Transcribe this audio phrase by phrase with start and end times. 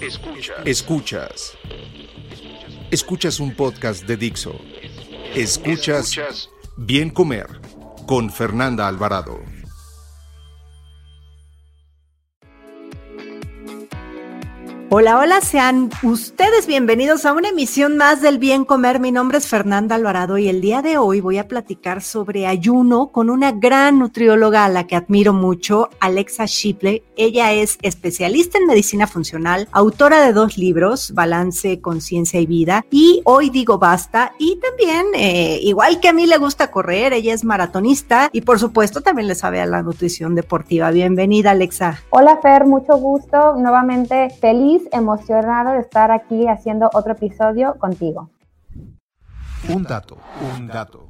[0.00, 0.56] Escuchas.
[0.64, 1.58] Escuchas.
[2.90, 4.54] Escuchas un podcast de Dixo.
[5.34, 7.48] Escuchas Bien Comer
[8.06, 9.57] con Fernanda Alvarado.
[14.90, 19.00] Hola, hola, sean ustedes bienvenidos a una emisión más del Bien Comer.
[19.00, 23.08] Mi nombre es Fernanda Alvarado y el día de hoy voy a platicar sobre ayuno
[23.08, 27.02] con una gran nutrióloga a la que admiro mucho, Alexa Shipley.
[27.16, 33.20] Ella es especialista en medicina funcional, autora de dos libros, Balance, Conciencia y Vida, y
[33.24, 34.32] Hoy Digo Basta.
[34.38, 38.58] Y también, eh, igual que a mí le gusta correr, ella es maratonista y por
[38.58, 40.90] supuesto también le sabe a la nutrición deportiva.
[40.92, 42.00] Bienvenida, Alexa.
[42.08, 43.54] Hola, Fer, mucho gusto.
[43.58, 48.30] Nuevamente feliz emocionado de estar aquí haciendo otro episodio contigo.
[49.68, 50.18] Un dato,
[50.56, 51.08] un dato.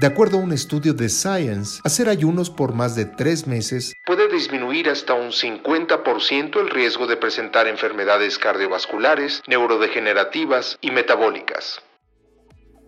[0.00, 4.28] De acuerdo a un estudio de Science, hacer ayunos por más de tres meses puede
[4.28, 11.82] disminuir hasta un 50% el riesgo de presentar enfermedades cardiovasculares, neurodegenerativas y metabólicas.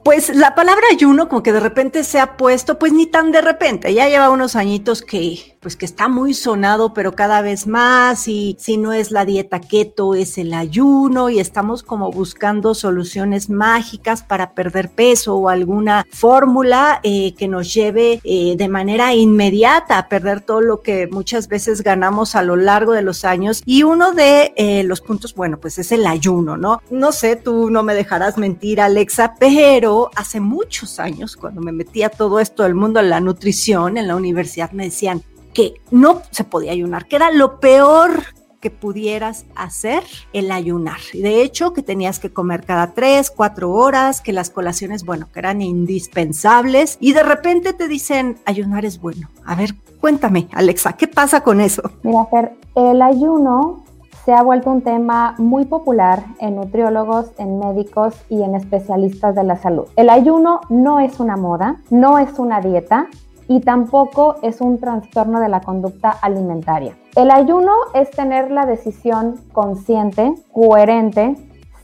[0.04, 3.41] Pues la palabra ayuno como que de repente se ha puesto, pues ni tan de
[3.42, 8.28] repente, ya lleva unos añitos que pues que está muy sonado, pero cada vez más
[8.28, 13.50] y si no es la dieta keto es el ayuno y estamos como buscando soluciones
[13.50, 19.98] mágicas para perder peso o alguna fórmula eh, que nos lleve eh, de manera inmediata
[19.98, 23.83] a perder todo lo que muchas veces ganamos a lo largo de los años y
[23.83, 26.81] uno de eh, los puntos, bueno, pues es el ayuno, ¿no?
[26.91, 32.09] No sé, tú no me dejarás mentir, Alexa, pero hace muchos años, cuando me metía
[32.09, 35.22] todo esto del mundo de la nutrición en la universidad, me decían
[35.53, 38.22] que no se podía ayunar, que era lo peor
[38.61, 40.03] que pudieras hacer
[40.33, 40.99] el ayunar.
[41.15, 45.39] De hecho, que tenías que comer cada tres, cuatro horas, que las colaciones, bueno, que
[45.39, 49.28] eran indispensables y de repente te dicen, ayunar es bueno.
[49.47, 51.91] A ver, cuéntame, Alexa, ¿qué pasa con eso?
[52.03, 53.83] Mira, Fer, el ayuno
[54.27, 59.44] se ha vuelto un tema muy popular en nutriólogos, en médicos y en especialistas de
[59.44, 59.87] la salud.
[59.97, 63.09] El ayuno no es una moda, no es una dieta
[63.50, 66.97] y tampoco es un trastorno de la conducta alimentaria.
[67.16, 71.34] El ayuno es tener la decisión consciente, coherente,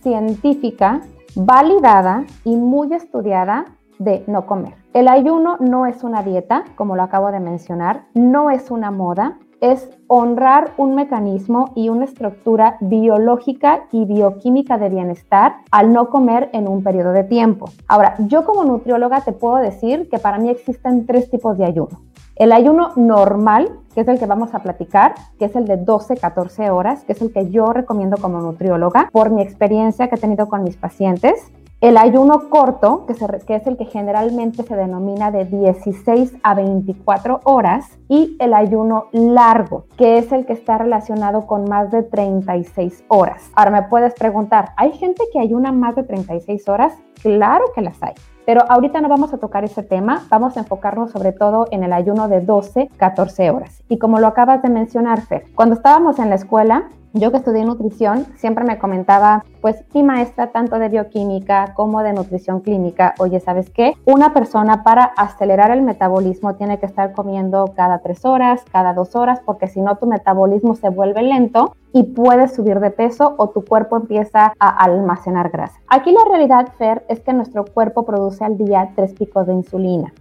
[0.01, 1.01] científica,
[1.35, 3.65] validada y muy estudiada
[3.99, 4.75] de no comer.
[4.95, 9.37] El ayuno no es una dieta, como lo acabo de mencionar, no es una moda,
[9.61, 16.51] es honrar un mecanismo y una estructura biológica y bioquímica de bienestar al no comer
[16.53, 17.71] en un periodo de tiempo.
[17.89, 22.01] Ahora, yo como nutrióloga te puedo decir que para mí existen tres tipos de ayuno.
[22.37, 26.69] El ayuno normal, que es el que vamos a platicar, que es el de 12-14
[26.71, 30.47] horas, que es el que yo recomiendo como nutrióloga por mi experiencia que he tenido
[30.47, 31.51] con mis pacientes.
[31.83, 33.13] El ayuno corto, que,
[33.55, 39.85] es el que generalmente se denomina de 16 a 24 horas, y el ayuno largo,
[39.99, 43.51] que es el que está relacionado con más de 36 horas.
[43.55, 46.95] Ahora me puedes preguntar, ¿hay gente que ayuna más de 36 horas?
[47.23, 48.15] Claro que las hay.
[48.47, 51.93] Pero ahorita no vamos a tocar ese tema, vamos a enfocarnos sobre todo en el
[51.93, 53.83] ayuno de 12, 14 horas.
[53.89, 57.65] Y como lo acabas de mencionar, Fer, cuando estábamos en la escuela, yo que estudié
[57.65, 63.41] nutrición, siempre me comentaba, pues mi maestra tanto de bioquímica como de nutrición clínica, oye,
[63.41, 63.95] ¿sabes qué?
[64.05, 69.17] Una persona para acelerar el metabolismo tiene que estar comiendo cada tres horas, cada dos
[69.17, 73.49] horas, porque si no tu metabolismo se vuelve lento y puedes subir de peso o
[73.49, 75.81] tu cuerpo empieza a almacenar grasa.
[75.89, 80.13] Aquí la realidad, Fer, es que nuestro cuerpo produce al día tres picos de insulina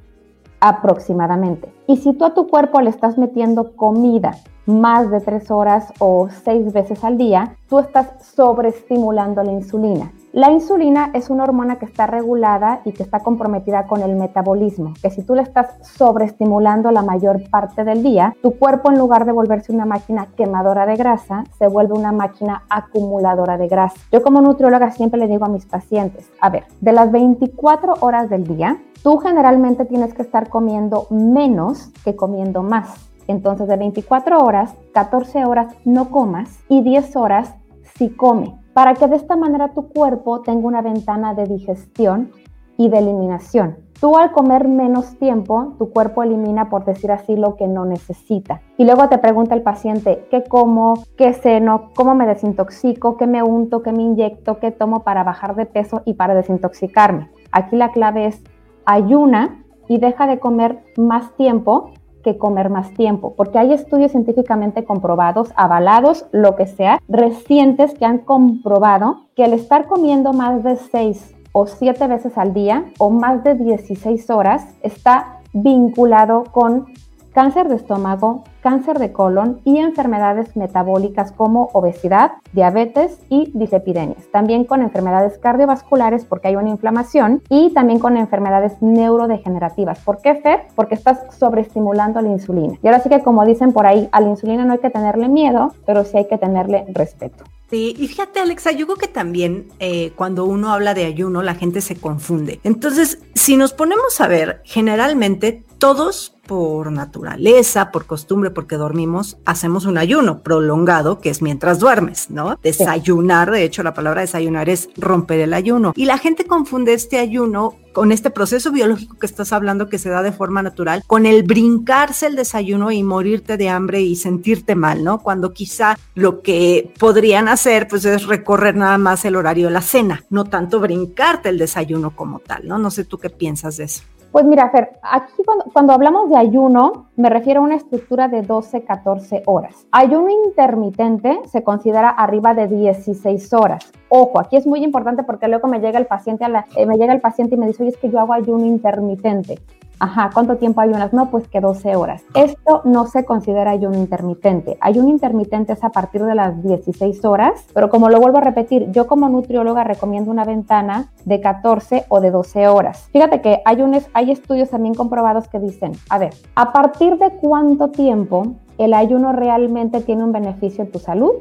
[0.61, 1.73] aproximadamente.
[1.85, 4.31] Y si tú a tu cuerpo le estás metiendo comida
[4.65, 10.13] más de tres horas o seis veces al día, tú estás sobreestimulando la insulina.
[10.35, 14.93] La insulina es una hormona que está regulada y que está comprometida con el metabolismo,
[15.01, 19.23] que si tú le estás sobreestimulando la mayor parte del día, tu cuerpo en lugar
[19.23, 23.95] de volverse una máquina quemadora de grasa, se vuelve una máquina acumuladora de grasa.
[24.11, 28.29] Yo como nutrióloga siempre le digo a mis pacientes, a ver, de las 24 horas
[28.29, 32.93] del día, tú generalmente tienes que estar comiendo menos que comiendo más.
[33.27, 37.55] Entonces de 24 horas, 14 horas no comas y 10 horas
[37.97, 42.33] sí come, para que de esta manera tu cuerpo tenga una ventana de digestión
[42.75, 43.77] y de eliminación.
[44.01, 48.59] Tú al comer menos tiempo, tu cuerpo elimina, por decir así, lo que no necesita.
[48.77, 51.05] Y luego te pregunta el paciente, ¿qué como?
[51.15, 51.91] ¿Qué ceno?
[51.95, 53.15] ¿Cómo me desintoxico?
[53.15, 53.81] ¿Qué me unto?
[53.81, 54.59] ¿Qué me inyecto?
[54.59, 57.29] ¿Qué tomo para bajar de peso y para desintoxicarme?
[57.53, 58.43] Aquí la clave es
[58.83, 61.91] ayuna y deja de comer más tiempo
[62.25, 68.05] que comer más tiempo, porque hay estudios científicamente comprobados, avalados, lo que sea, recientes que
[68.05, 73.11] han comprobado que el estar comiendo más de 6 o 7 veces al día o
[73.11, 76.87] más de 16 horas está vinculado con
[77.31, 84.25] cáncer de estómago, cáncer de colon y enfermedades metabólicas como obesidad, diabetes y dislipidemias.
[84.31, 89.99] También con enfermedades cardiovasculares porque hay una inflamación y también con enfermedades neurodegenerativas.
[89.99, 90.63] ¿Por qué, Fer?
[90.73, 92.79] Porque estás sobreestimulando la insulina.
[92.81, 95.29] Y ahora sí que como dicen por ahí, a la insulina no hay que tenerle
[95.29, 97.43] miedo, pero sí hay que tenerle respeto.
[97.69, 101.55] Sí, y fíjate Alexa, yo creo que también eh, cuando uno habla de ayuno la
[101.55, 102.59] gente se confunde.
[102.63, 109.85] Entonces, si nos ponemos a ver, generalmente todos por naturaleza, por costumbre, porque dormimos, hacemos
[109.85, 112.57] un ayuno prolongado, que es mientras duermes, ¿no?
[112.61, 115.93] Desayunar, de hecho, la palabra desayunar es romper el ayuno.
[115.95, 120.09] Y la gente confunde este ayuno con este proceso biológico que estás hablando que se
[120.09, 124.75] da de forma natural, con el brincarse el desayuno y morirte de hambre y sentirte
[124.75, 125.19] mal, ¿no?
[125.19, 129.81] Cuando quizá lo que podrían hacer, pues es recorrer nada más el horario de la
[129.81, 132.77] cena, no tanto brincarte el desayuno como tal, ¿no?
[132.77, 134.03] No sé tú qué piensas de eso.
[134.35, 135.31] Pues mira, Fer, aquí
[135.71, 139.87] cuando, hablamos de ayuno, me refiero a una estructura de 12, 14 horas.
[139.93, 143.93] Ayuno intermitente se considera arriba de 16 horas.
[144.09, 146.97] Ojo, aquí es muy importante porque luego me llega el paciente, a la, eh, me
[146.97, 149.57] llega el paciente y me dice, oye, es que yo hago ayuno intermitente.
[149.99, 151.13] Ajá, ¿cuánto tiempo ayunas?
[151.13, 152.23] No, pues que 12 horas.
[152.33, 154.77] Esto no se considera ayuno intermitente.
[154.81, 158.91] Ayuno intermitente es a partir de las 16 horas, pero como lo vuelvo a repetir,
[158.91, 163.07] yo como nutrióloga recomiendo una ventana de 14 o de 12 horas.
[163.11, 167.31] Fíjate que hay, un, hay estudios también comprobados que dicen, a ver, ¿a partir de
[167.31, 171.31] cuánto tiempo el ayuno realmente tiene un beneficio en tu salud?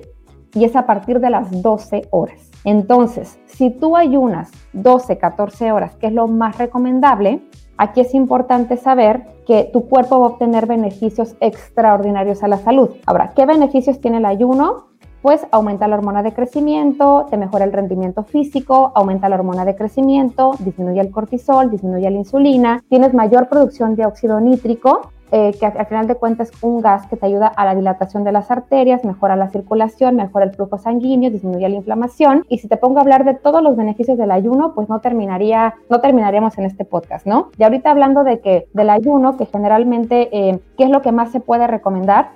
[0.54, 2.50] Y es a partir de las 12 horas.
[2.64, 7.42] Entonces, si tú ayunas 12, 14 horas, que es lo más recomendable,
[7.76, 12.91] Aquí es importante saber que tu cuerpo va a obtener beneficios extraordinarios a la salud.
[13.06, 14.87] Ahora, ¿qué beneficios tiene el ayuno?
[15.23, 19.75] Pues aumenta la hormona de crecimiento, te mejora el rendimiento físico, aumenta la hormona de
[19.75, 25.66] crecimiento, disminuye el cortisol, disminuye la insulina, tienes mayor producción de óxido nítrico, eh, que
[25.66, 28.52] al final de cuentas es un gas que te ayuda a la dilatación de las
[28.52, 32.46] arterias, mejora la circulación, mejora el flujo sanguíneo, disminuye la inflamación.
[32.48, 35.75] Y si te pongo a hablar de todos los beneficios del ayuno, pues no terminaría,
[35.90, 37.50] no terminaríamos en este podcast, ¿no?
[37.58, 41.32] Y ahorita hablando de que del ayuno, que generalmente, eh, ¿qué es lo que más
[41.32, 42.28] se puede recomendar?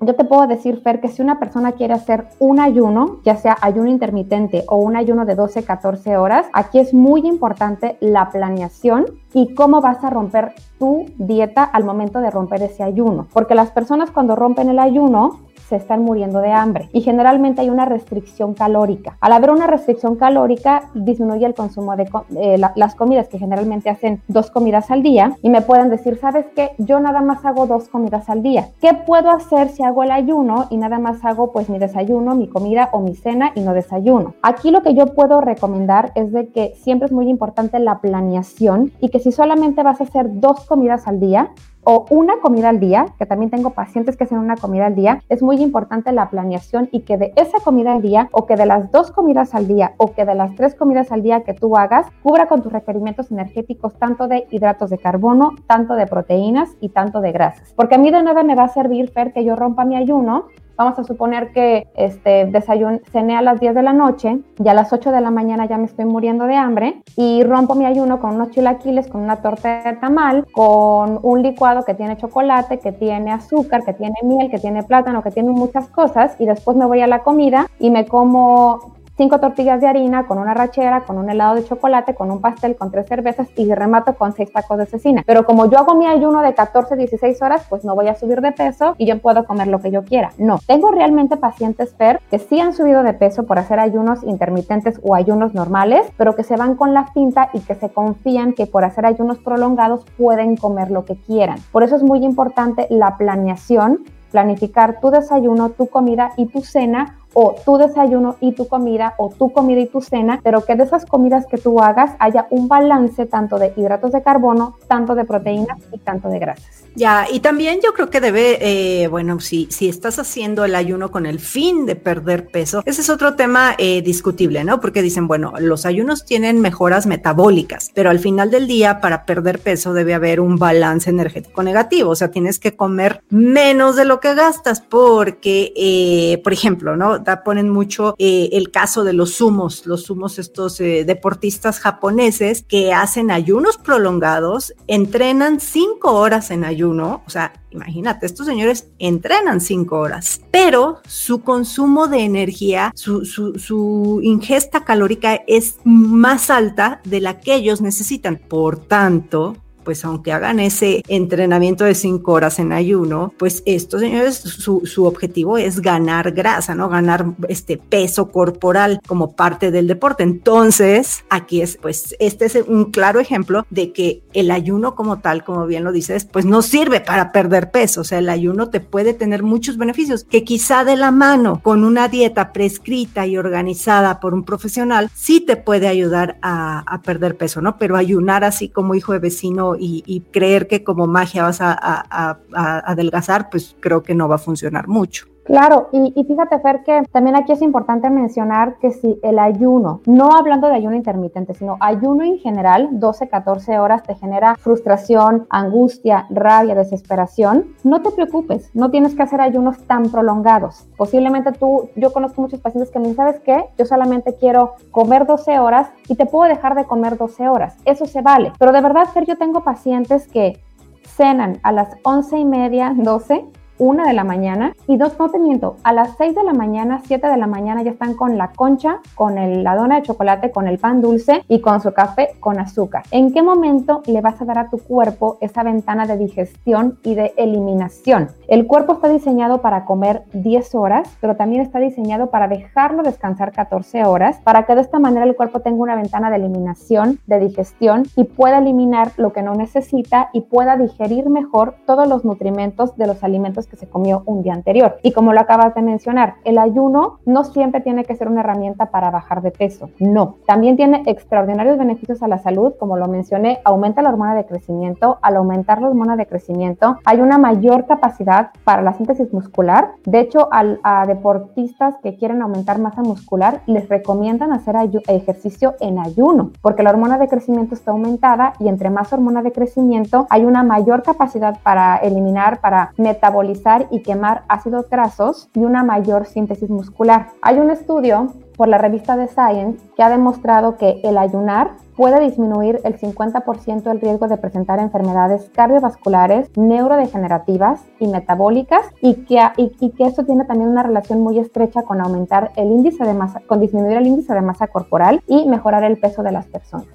[0.00, 3.56] yo te puedo decir, Fer, que si una persona quiere hacer un ayuno, ya sea
[3.60, 9.06] ayuno intermitente o un ayuno de 12, 14 horas, aquí es muy importante la planeación
[9.34, 13.26] y cómo vas a romper tu dieta al momento de romper ese ayuno.
[13.32, 17.70] Porque las personas cuando rompen el ayuno se están muriendo de hambre y generalmente hay
[17.70, 19.18] una restricción calórica.
[19.20, 24.22] Al haber una restricción calórica, disminuye el consumo de eh, las comidas que generalmente hacen
[24.28, 26.70] dos comidas al día y me pueden decir, ¿sabes qué?
[26.78, 28.68] Yo nada más hago dos comidas al día.
[28.80, 32.48] ¿Qué puedo hacer si hago el ayuno y nada más hago pues mi desayuno, mi
[32.48, 34.34] comida o mi cena y no desayuno?
[34.42, 38.92] Aquí lo que yo puedo recomendar es de que siempre es muy importante la planeación
[39.00, 41.52] y que si solamente vas a hacer dos comidas al día,
[41.90, 45.22] o una comida al día, que también tengo pacientes que hacen una comida al día,
[45.30, 48.66] es muy importante la planeación y que de esa comida al día o que de
[48.66, 51.76] las dos comidas al día o que de las tres comidas al día que tú
[51.78, 56.90] hagas, cubra con tus requerimientos energéticos tanto de hidratos de carbono, tanto de proteínas y
[56.90, 57.72] tanto de grasas.
[57.74, 60.48] Porque a mí de nada me va a servir, Fer, que yo rompa mi ayuno
[60.78, 64.74] Vamos a suponer que este desayuno, cené a las 10 de la noche y a
[64.74, 68.20] las 8 de la mañana ya me estoy muriendo de hambre y rompo mi ayuno
[68.20, 72.92] con unos chilaquiles, con una torta de tamal, con un licuado que tiene chocolate, que
[72.92, 76.86] tiene azúcar, que tiene miel, que tiene plátano, que tiene muchas cosas y después me
[76.86, 81.18] voy a la comida y me como cinco tortillas de harina, con una rachera, con
[81.18, 84.78] un helado de chocolate, con un pastel, con tres cervezas y remato con seis tacos
[84.78, 85.24] de cecina.
[85.26, 88.40] Pero como yo hago mi ayuno de 14, 16 horas, pues no voy a subir
[88.40, 90.30] de peso y yo puedo comer lo que yo quiera.
[90.38, 95.00] No, tengo realmente pacientes FER que sí han subido de peso por hacer ayunos intermitentes
[95.02, 98.66] o ayunos normales, pero que se van con la finta y que se confían que
[98.66, 101.58] por hacer ayunos prolongados pueden comer lo que quieran.
[101.72, 107.16] Por eso es muy importante la planeación planificar tu desayuno, tu comida y tu cena
[107.40, 110.82] o tu desayuno y tu comida o tu comida y tu cena, pero que de
[110.82, 115.24] esas comidas que tú hagas haya un balance tanto de hidratos de carbono, tanto de
[115.24, 116.87] proteínas y tanto de grasas.
[116.98, 121.12] Ya, y también yo creo que debe, eh, bueno, si, si estás haciendo el ayuno
[121.12, 124.80] con el fin de perder peso, ese es otro tema eh, discutible, ¿no?
[124.80, 129.60] Porque dicen, bueno, los ayunos tienen mejoras metabólicas, pero al final del día, para perder
[129.60, 134.18] peso debe haber un balance energético negativo, o sea, tienes que comer menos de lo
[134.18, 137.20] que gastas, porque, eh, por ejemplo, ¿no?
[137.20, 143.30] Da, ponen mucho el caso de los sumos, los sumos estos deportistas japoneses que hacen
[143.30, 150.40] ayunos prolongados, entrenan cinco horas en ayuno, o sea, imagínate, estos señores entrenan cinco horas,
[150.50, 157.54] pero su consumo de energía, su, su, ingesta calórica es más alta de la que
[157.54, 158.36] ellos necesitan.
[158.36, 159.56] Por tanto,
[159.88, 165.06] pues aunque hagan ese entrenamiento de cinco horas en ayuno, pues estos señores, su, su,
[165.06, 166.90] objetivo es ganar grasa, ¿no?
[166.90, 170.24] Ganar este peso corporal como parte del deporte.
[170.24, 175.42] Entonces, aquí es, pues, este es un claro ejemplo de que el ayuno como tal,
[175.42, 178.02] como bien lo dices, pues no sirve para perder peso.
[178.02, 181.82] O sea, el ayuno te puede tener muchos beneficios que quizá de la mano con
[181.82, 187.38] una dieta prescrita y organizada por un profesional, sí te puede ayudar a, a perder
[187.38, 187.78] peso, ¿no?
[187.78, 193.50] Pero ayunar así como hijo de vecino y, creer que como magia vas a, adelgazar,
[193.50, 195.26] pues creo que no va a funcionar mucho.
[195.48, 200.36] Claro, y, fíjate, Fer, que también aquí es importante mencionar que si el ayuno, no
[200.36, 206.26] hablando de ayuno intermitente, sino ayuno en general, 12, 14 horas te genera frustración, angustia,
[206.28, 210.86] rabia, desesperación, no te preocupes, no tienes que hacer ayunos tan prolongados.
[210.98, 213.70] Posiblemente tú, yo conozco muchos pacientes que me dicen, ¿sabes qué?
[213.78, 217.74] Yo solamente quiero comer 12 horas y te puedo dejar de comer 12 horas.
[217.86, 218.52] Eso se vale.
[218.58, 220.60] Pero de verdad, Fer, yo tengo pacientes que
[221.04, 223.46] cenan a las 11 y media, 12
[223.78, 225.38] una de la mañana y dos, no te
[225.82, 229.00] a las 6 de la mañana, 7 de la mañana ya están con la concha,
[229.14, 232.58] con el, la dona de chocolate, con el pan dulce y con su café con
[232.58, 233.04] azúcar.
[233.10, 237.14] ¿En qué momento le vas a dar a tu cuerpo esa ventana de digestión y
[237.14, 238.28] de eliminación?
[238.46, 243.52] El cuerpo está diseñado para comer 10 horas, pero también está diseñado para dejarlo descansar
[243.52, 247.40] 14 horas, para que de esta manera el cuerpo tenga una ventana de eliminación, de
[247.40, 252.96] digestión y pueda eliminar lo que no necesita y pueda digerir mejor todos los nutrimentos
[252.96, 253.22] de los
[253.68, 254.98] que se comió un día anterior.
[255.02, 258.86] Y como lo acabas de mencionar, el ayuno no siempre tiene que ser una herramienta
[258.86, 259.90] para bajar de peso.
[259.98, 264.46] No, también tiene extraordinarios beneficios a la salud, como lo mencioné, aumenta la hormona de
[264.46, 265.18] crecimiento.
[265.22, 269.92] Al aumentar la hormona de crecimiento, hay una mayor capacidad para la síntesis muscular.
[270.04, 274.76] De hecho, a deportistas que quieren aumentar masa muscular, les recomiendan hacer
[275.08, 279.52] ejercicio en ayuno, porque la hormona de crecimiento está aumentada y entre más hormona de
[279.52, 283.57] crecimiento, hay una mayor capacidad para eliminar, para metabolizar
[283.90, 287.28] y quemar ácidos grasos y una mayor síntesis muscular.
[287.42, 292.20] Hay un estudio por la revista The Science que ha demostrado que el ayunar puede
[292.20, 299.90] disminuir el 50% el riesgo de presentar enfermedades cardiovasculares, neurodegenerativas y metabólicas y que, y,
[299.90, 303.60] que esto tiene también una relación muy estrecha con aumentar el índice de masa, con
[303.60, 306.86] disminuir el índice de masa corporal y mejorar el peso de las personas.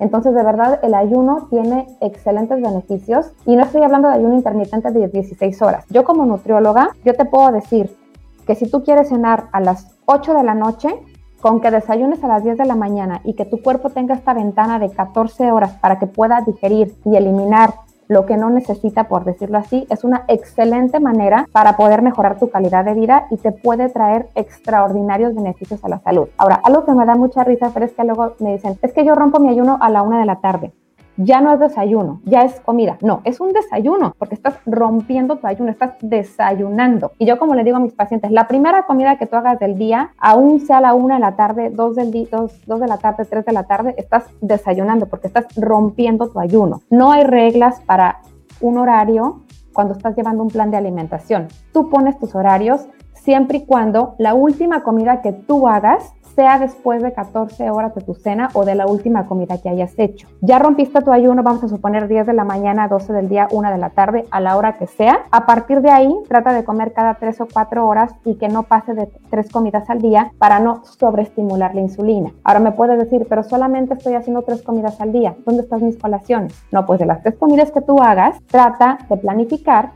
[0.00, 4.90] Entonces, de verdad, el ayuno tiene excelentes beneficios y no estoy hablando de ayuno intermitente
[4.90, 5.84] de 16 horas.
[5.90, 7.96] Yo como nutrióloga, yo te puedo decir
[8.46, 10.88] que si tú quieres cenar a las 8 de la noche,
[11.40, 14.34] con que desayunes a las 10 de la mañana y que tu cuerpo tenga esta
[14.34, 17.74] ventana de 14 horas para que pueda digerir y eliminar
[18.08, 22.50] lo que no necesita, por decirlo así, es una excelente manera para poder mejorar tu
[22.50, 26.28] calidad de vida y te puede traer extraordinarios beneficios a la salud.
[26.38, 29.04] Ahora, algo que me da mucha risa, pero es que luego me dicen, es que
[29.04, 30.72] yo rompo mi ayuno a la una de la tarde
[31.18, 32.96] ya no es desayuno, ya es comida.
[33.02, 37.12] No, es un desayuno porque estás rompiendo tu ayuno, estás desayunando.
[37.18, 39.76] Y yo como le digo a mis pacientes, la primera comida que tú hagas del
[39.76, 42.98] día, aún sea la una de la tarde, dos, del día, dos, dos de la
[42.98, 46.80] tarde, tres de la tarde, estás desayunando porque estás rompiendo tu ayuno.
[46.88, 48.20] No hay reglas para
[48.60, 51.48] un horario cuando estás llevando un plan de alimentación.
[51.72, 57.02] Tú pones tus horarios siempre y cuando la última comida que tú hagas sea después
[57.02, 60.28] de 14 horas de tu cena o de la última comida que hayas hecho.
[60.40, 63.72] Ya rompiste tu ayuno, vamos a suponer 10 de la mañana, 12 del día, 1
[63.72, 65.22] de la tarde, a la hora que sea.
[65.32, 68.62] A partir de ahí, trata de comer cada 3 o 4 horas y que no
[68.62, 72.30] pase de 3 comidas al día para no sobreestimular la insulina.
[72.44, 75.34] Ahora me puedes decir, pero solamente estoy haciendo 3 comidas al día.
[75.44, 76.54] ¿Dónde están mis colaciones?
[76.70, 79.90] No, pues de las 3 comidas que tú hagas, trata de planificar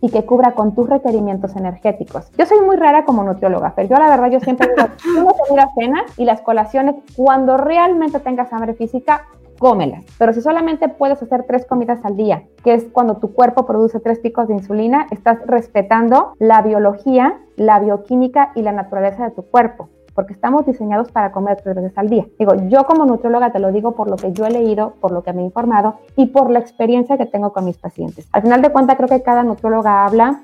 [0.00, 2.30] y que cubra con tus requerimientos energéticos.
[2.36, 5.32] Yo soy muy rara como nutrióloga, pero yo la verdad yo siempre digo, tú no
[5.32, 9.26] te cena y las colaciones, cuando realmente tengas hambre física,
[9.58, 10.04] cómelas.
[10.18, 14.00] Pero si solamente puedes hacer tres comidas al día, que es cuando tu cuerpo produce
[14.00, 19.42] tres picos de insulina, estás respetando la biología, la bioquímica y la naturaleza de tu
[19.42, 22.26] cuerpo porque estamos diseñados para comer tres veces al día.
[22.38, 25.22] Digo, yo como nutrióloga te lo digo por lo que yo he leído, por lo
[25.22, 28.26] que me he informado y por la experiencia que tengo con mis pacientes.
[28.32, 30.40] Al final de cuentas, creo que cada nutrióloga habla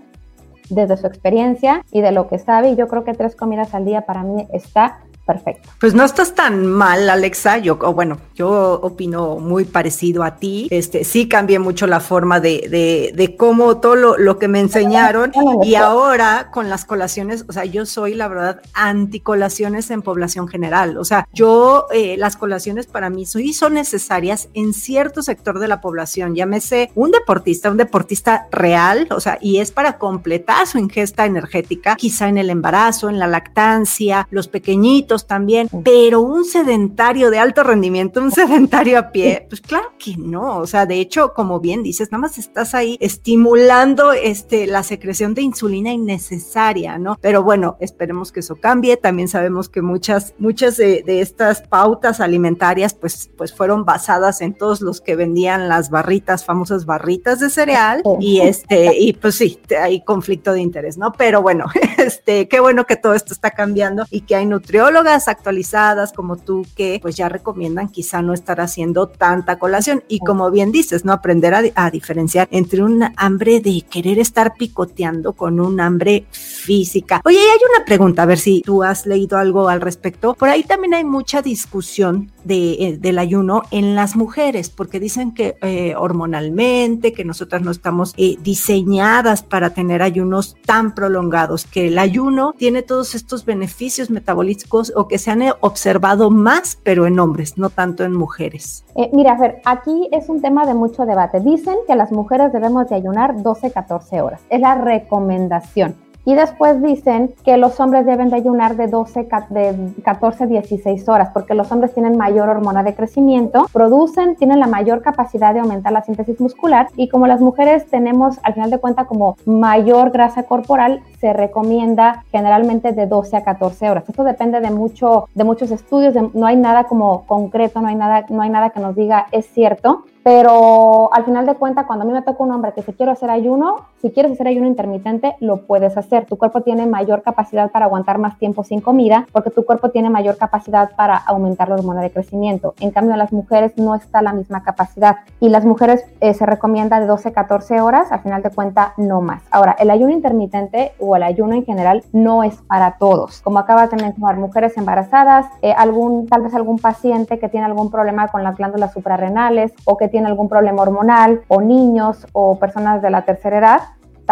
[0.68, 3.84] desde su experiencia y de lo que sabe y yo creo que tres comidas al
[3.84, 5.68] día para mí está perfecto.
[5.80, 7.58] Pues no estás tan mal, Alexa.
[7.58, 10.66] Yo, bueno, yo opino muy parecido a ti.
[10.70, 15.30] Este, sí cambié mucho la forma de, de, de cómo todo lo, que me enseñaron.
[15.62, 20.98] Y ahora con las colaciones, o sea, yo soy la verdad anticolaciones en población general.
[20.98, 25.68] O sea, yo, eh, las colaciones para mí sí son necesarias en cierto sector de
[25.68, 26.34] la población.
[26.34, 31.94] Llámese un deportista, un deportista real, o sea, y es para completar su ingesta energética,
[31.94, 37.62] quizá en el embarazo, en la lactancia, los pequeñitos también, pero un sedentario de alto
[37.62, 41.82] rendimiento, un sedentario a pie, pues claro que no, o sea, de hecho, como bien
[41.82, 47.18] dices, nada más estás ahí estimulando este, la secreción de insulina innecesaria, ¿no?
[47.20, 52.94] Pero bueno, esperemos que eso cambie, también sabemos que muchas, muchas de, estas pautas alimentarias,
[52.94, 58.02] pues, pues fueron basadas en todos los que vendían las barritas, famosas barritas de cereal,
[58.20, 61.12] y este, y pues sí, hay conflicto de interés, ¿no?
[61.12, 61.66] Pero bueno,
[61.98, 66.66] este, qué bueno que todo esto está cambiando y que hay nutriólogos actualizadas como tú
[66.76, 70.04] que pues ya recomiendan quizá no estar haciendo tanta colación.
[70.06, 75.32] Y como bien dices, no aprender a, diferenciar entre un hambre de querer estar picoteando
[75.32, 76.26] con un hambre
[76.62, 77.20] física.
[77.24, 80.34] Oye, hay una pregunta, a ver si tú has leído algo al respecto.
[80.34, 85.56] Por ahí también hay mucha discusión eh, del ayuno en las mujeres, porque dicen que
[85.62, 91.98] eh, hormonalmente, que nosotras no estamos eh, diseñadas para tener ayunos tan prolongados, que el
[91.98, 97.58] ayuno tiene todos estos beneficios metabólicos o que se han observado más, pero en hombres,
[97.58, 98.84] no tanto en mujeres?
[99.12, 101.40] Mira, ver, aquí es un tema de mucho debate.
[101.40, 104.40] Dicen que las mujeres debemos de ayunar 12-14 horas.
[104.50, 105.96] Es la recomendación.
[106.24, 111.08] Y después dicen que los hombres deben de ayunar de 12, de 14 a 16
[111.08, 115.60] horas, porque los hombres tienen mayor hormona de crecimiento, producen, tienen la mayor capacidad de
[115.60, 120.10] aumentar la síntesis muscular y como las mujeres tenemos al final de cuentas como mayor
[120.10, 124.08] grasa corporal, se recomienda generalmente de 12 a 14 horas.
[124.08, 128.26] Esto depende de mucho, de muchos estudios, no hay nada como concreto, no hay nada,
[128.28, 132.06] no hay nada que nos diga es cierto, pero al final de cuentas, cuando a
[132.06, 135.36] mí me toca un hombre que se quiere hacer ayuno, si quieres hacer ayuno intermitente,
[135.40, 136.26] lo puedes hacer.
[136.26, 140.10] Tu cuerpo tiene mayor capacidad para aguantar más tiempo sin comida, porque tu cuerpo tiene
[140.10, 142.74] mayor capacidad para aumentar la hormona de crecimiento.
[142.80, 145.16] En cambio, en las mujeres no está la misma capacidad.
[145.40, 148.92] Y las mujeres eh, se recomienda de 12 a 14 horas, al final de cuentas,
[148.96, 149.42] no más.
[149.50, 153.40] Ahora, el ayuno intermitente o el ayuno en general no es para todos.
[153.40, 157.90] Como acabas de mencionar, mujeres embarazadas, eh, algún, tal vez algún paciente que tiene algún
[157.90, 163.02] problema con las glándulas suprarrenales o que tiene algún problema hormonal o niños o personas
[163.02, 163.80] de la tercera edad,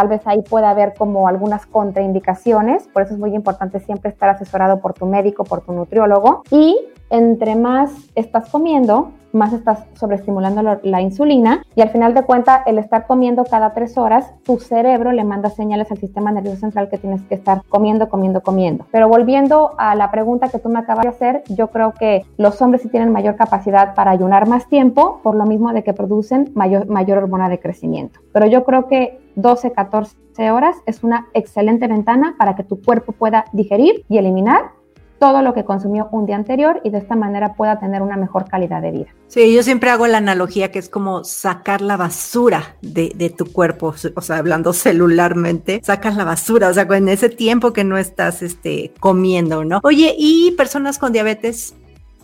[0.00, 4.30] tal vez ahí pueda haber como algunas contraindicaciones, por eso es muy importante siempre estar
[4.30, 6.74] asesorado por tu médico, por tu nutriólogo y
[7.10, 12.78] entre más estás comiendo, más estás sobreestimulando la, insulina y al final de cuentas el
[12.78, 16.98] estar comiendo cada tres horas, tu cerebro le manda señales al sistema nervioso central que
[16.98, 18.86] tienes que estar comiendo, comiendo, comiendo.
[18.90, 22.60] Pero volviendo a la pregunta que tú me acabas de hacer, yo creo que los
[22.62, 26.50] hombres sí tienen mayor capacidad para ayunar más tiempo, por lo mismo de que producen
[26.54, 28.20] mayor, mayor hormona de crecimiento.
[28.32, 33.12] Pero yo creo que 12, 14 horas es una excelente ventana para que tu cuerpo
[33.12, 34.72] pueda digerir y eliminar
[35.20, 38.48] todo lo que consumió un día anterior y de esta manera pueda tener una mejor
[38.48, 39.14] calidad de vida.
[39.28, 43.94] Sí, yo siempre hago la analogía que es como sacar la basura de, tu cuerpo,
[44.16, 48.42] o sea, hablando celularmente, sacas la basura, o sea, en ese tiempo que no estás
[48.42, 49.80] este, comiendo, ¿no?
[49.84, 51.74] Oye, ¿y personas con diabetes?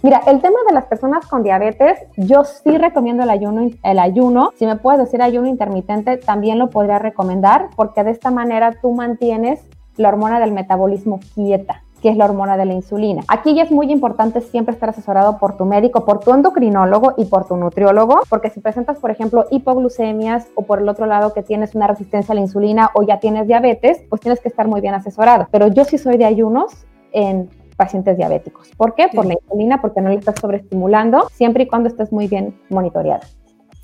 [0.02, 4.50] Mira, el tema de las personas con diabetes, yo sí recomiendo el ayuno, el ayuno.
[4.56, 8.92] Si me puedes decir ayuno intermitente, también lo podría recomendar porque de esta manera tú
[8.92, 9.64] mantienes
[9.96, 13.22] la hormona del metabolismo quieta que es la hormona de la insulina.
[13.26, 17.24] Aquí ya es muy importante siempre estar asesorado por tu médico, por tu endocrinólogo y
[17.24, 21.42] por tu nutriólogo, porque si presentas, por ejemplo, hipoglucemias o por el otro lado que
[21.42, 24.80] tienes una resistencia a la insulina o ya tienes diabetes, pues tienes que estar muy
[24.80, 25.48] bien asesorado.
[25.50, 28.70] Pero yo sí soy de ayunos en pacientes diabéticos.
[28.76, 29.08] ¿Por qué?
[29.14, 33.22] Por la insulina, porque no le estás sobreestimulando, siempre y cuando estés muy bien monitoreado.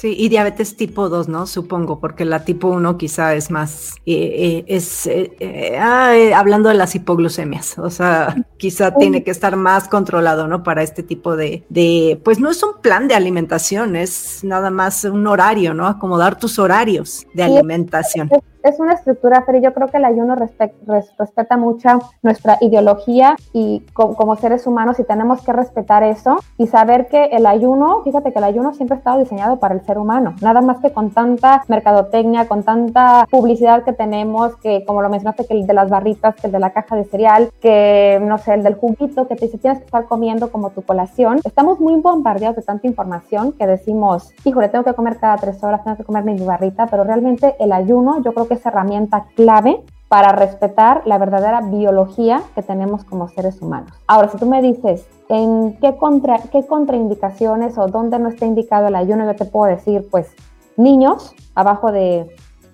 [0.03, 1.47] Sí, y diabetes tipo 2, ¿no?
[1.47, 6.75] Supongo, porque la tipo 1 quizá es más, eh, eh, es, eh, ah, hablando de
[6.75, 10.65] las hipoglucemias, o sea, quizá tiene que estar más controlado, ¿no?
[10.65, 15.05] Para este tipo de, de, pues no es un plan de alimentación, es nada más
[15.05, 15.87] un horario, ¿no?
[15.87, 18.41] Acomodar tus horarios de alimentación es
[18.79, 21.89] una estructura, pero yo creo que el ayuno respeta mucho
[22.23, 27.47] nuestra ideología y como seres humanos y tenemos que respetar eso y saber que el
[27.47, 30.79] ayuno, fíjate que el ayuno siempre ha estado diseñado para el ser humano, nada más
[30.79, 35.67] que con tanta mercadotecnia, con tanta publicidad que tenemos, que como lo mencionaste, que el
[35.67, 38.75] de las barritas, que el de la caja de cereal, que no sé, el del
[38.75, 41.41] juguito, que te dice tienes que estar comiendo como tu colación.
[41.45, 45.85] Estamos muy bombardeados de tanta información que decimos, híjole, tengo que comer cada tres horas,
[45.85, 49.83] tengo que comer mi barrita, pero realmente el ayuno yo creo que es herramienta clave
[50.09, 53.93] para respetar la verdadera biología que tenemos como seres humanos.
[54.07, 58.89] Ahora, si tú me dices, ¿en qué, contra, qué contraindicaciones o dónde no está indicado
[58.89, 59.25] el ayuno?
[59.25, 60.35] Yo te puedo decir, pues,
[60.77, 62.31] niños abajo de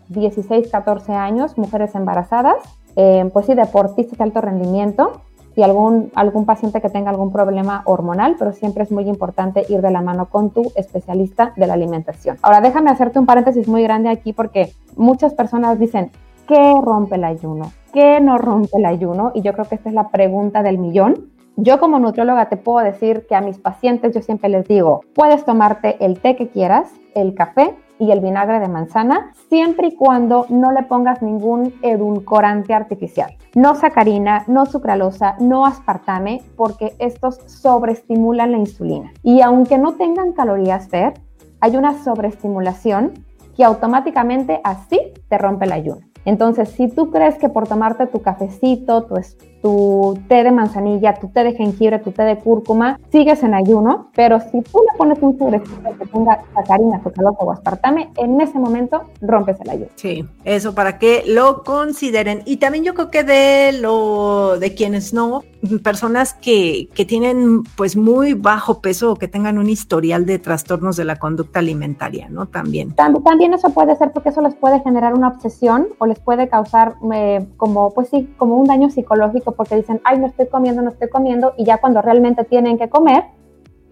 [0.09, 2.57] 16, 14 años, mujeres embarazadas,
[2.97, 5.23] eh, pues sí, deportistas de alto rendimiento
[5.59, 9.83] y algún, algún paciente que tenga algún problema hormonal, pero siempre es muy importante ir
[9.83, 12.37] de la mano con tu especialista de la alimentación.
[12.42, 16.12] Ahora, déjame hacerte un paréntesis muy grande aquí porque muchas personas dicen,
[16.47, 17.73] ¿qué rompe el ayuno?
[17.92, 19.33] ¿Qué no rompe el ayuno?
[19.35, 21.33] Y yo creo que esta es la pregunta del millón.
[21.57, 25.44] Yo como nutrióloga te puedo decir que a mis pacientes yo siempre les digo, puedes
[25.44, 30.47] tomarte el té que quieras, el café y el vinagre de manzana, siempre y cuando
[30.49, 33.37] no le pongas ningún edulcorante artificial.
[33.55, 39.13] No sacarina, no sucralosa, no aspartame, porque estos sobreestimulan la insulina.
[39.23, 41.15] Y aunque no tengan calorías Fer,
[41.61, 43.13] hay una sobreestimulación
[43.57, 46.08] que automáticamente así te rompe el ayuno.
[46.29, 49.14] Entonces, si tú crees que por tomarte tu cafecito, tu,
[49.62, 54.11] tu té de manzanilla, tu té de jengibre, tu té de cúrcuma, sigues en ayuno,
[54.14, 58.59] pero si tú le pones un sobrecito que tenga sacarina, sucralosa o aspartame, en ese
[58.59, 59.91] momento rompes el ayuno.
[59.95, 62.43] Sí, eso para que lo consideren.
[62.45, 65.45] Y también yo creo que de lo de quienes no,
[65.83, 70.99] personas que, que tienen pues muy bajo peso o que tengan un historial de trastornos
[70.99, 72.47] de la conducta alimentaria, ¿no?
[72.47, 72.95] También.
[72.95, 76.97] También eso puede ser porque eso les puede generar una obsesión o les puede causar
[77.13, 80.91] eh, como, pues sí, como un daño psicológico porque dicen, ay, no estoy comiendo, no
[80.91, 83.25] estoy comiendo, y ya cuando realmente tienen que comer,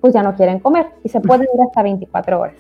[0.01, 2.57] pues ya no quieren comer y se puede ir hasta 24 horas.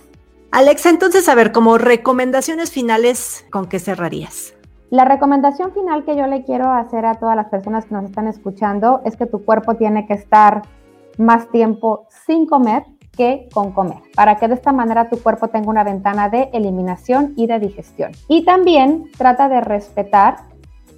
[0.51, 4.55] Alexa, entonces, a ver, como recomendaciones finales, ¿con qué cerrarías?
[4.91, 8.29] La recomendación final que yo le quiero hacer a todas las personas que nos están
[8.29, 10.63] escuchando es que tu cuerpo tiene que estar
[11.19, 12.85] más tiempo sin comer
[13.17, 17.33] que con comer, para que de esta manera tu cuerpo tenga una ventana de eliminación
[17.37, 18.13] y de digestión.
[18.29, 20.37] Y también trata de respetar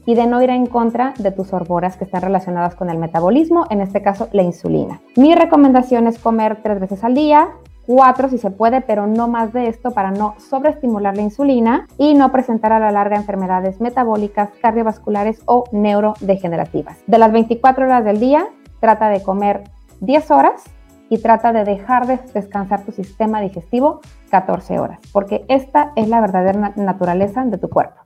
[0.05, 3.67] y de no ir en contra de tus hormonas que están relacionadas con el metabolismo,
[3.69, 5.01] en este caso la insulina.
[5.17, 7.49] Mi recomendación es comer tres veces al día,
[7.87, 12.15] cuatro si se puede, pero no más de esto para no sobreestimular la insulina y
[12.15, 16.97] no presentar a la larga enfermedades metabólicas, cardiovasculares o neurodegenerativas.
[17.07, 18.47] De las 24 horas del día,
[18.81, 19.65] trata de comer
[20.01, 20.65] 10 horas
[21.11, 26.21] y trata de dejar de descansar tu sistema digestivo 14 horas, porque esta es la
[26.21, 28.03] verdadera naturaleza de tu cuerpo.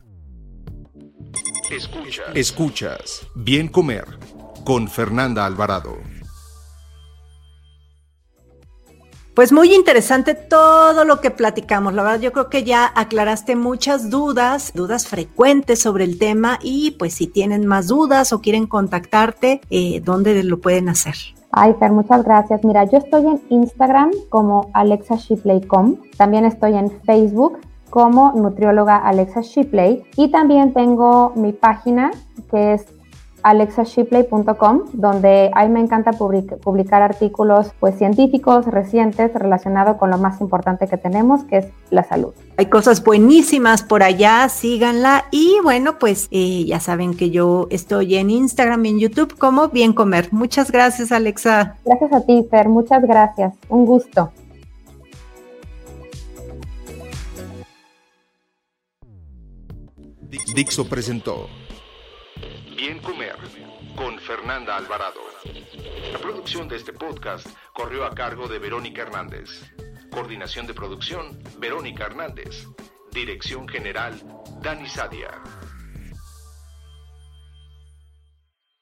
[1.71, 2.27] Escuchas.
[2.35, 3.27] Escuchas.
[3.35, 4.05] Bien comer
[4.65, 5.97] con Fernanda Alvarado.
[9.35, 11.95] Pues muy interesante todo lo que platicamos.
[11.95, 16.91] La verdad, yo creo que ya aclaraste muchas dudas, dudas frecuentes sobre el tema y
[16.93, 21.15] pues si tienen más dudas o quieren contactarte, eh, ¿dónde lo pueden hacer?
[21.55, 22.65] Ay, Fer, muchas gracias.
[22.65, 25.97] Mira, yo estoy en Instagram como alexashipley.com.
[26.17, 27.59] También estoy en Facebook
[27.91, 32.11] como nutrióloga Alexa Shipley y también tengo mi página
[32.51, 32.87] que es
[33.43, 40.87] alexashipley.com, donde ahí me encanta publicar artículos pues, científicos recientes relacionados con lo más importante
[40.87, 42.33] que tenemos, que es la salud.
[42.57, 45.25] Hay cosas buenísimas por allá, síganla.
[45.31, 49.69] Y bueno, pues eh, ya saben que yo estoy en Instagram y en YouTube como
[49.69, 50.29] Bien Comer.
[50.33, 51.77] Muchas gracias, Alexa.
[51.85, 52.69] Gracias a ti, Fer.
[52.69, 53.55] Muchas gracias.
[53.69, 54.31] Un gusto.
[60.55, 61.49] Dixo presentó
[62.83, 63.37] Bien Comer
[63.95, 65.21] con Fernanda Alvarado.
[66.11, 69.73] La producción de este podcast corrió a cargo de Verónica Hernández.
[70.11, 72.67] Coordinación de producción, Verónica Hernández.
[73.13, 74.21] Dirección General,
[74.61, 75.31] Dani Sadia.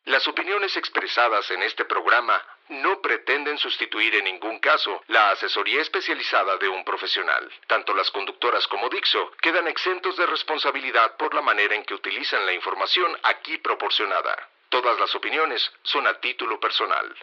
[0.07, 6.57] Las opiniones expresadas en este programa no pretenden sustituir en ningún caso la asesoría especializada
[6.57, 7.51] de un profesional.
[7.67, 12.47] Tanto las conductoras como Dixo quedan exentos de responsabilidad por la manera en que utilizan
[12.47, 14.37] la información aquí proporcionada.
[14.69, 17.17] Todas las opiniones son a título personal.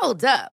[0.00, 0.57] Hold up.